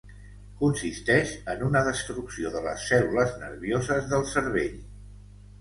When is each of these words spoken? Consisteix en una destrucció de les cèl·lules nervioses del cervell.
Consisteix 0.61 1.33
en 1.53 1.61
una 1.67 1.83
destrucció 1.89 2.53
de 2.57 2.63
les 2.69 2.87
cèl·lules 2.93 3.37
nervioses 3.45 4.11
del 4.15 4.29
cervell. 4.35 4.77